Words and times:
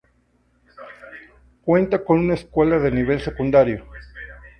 Cuenta 1.63 2.03
con 2.03 2.17
una 2.17 2.33
escuela 2.33 2.79
de 2.79 2.89
nivel 2.89 3.21
secundario. 3.21 3.85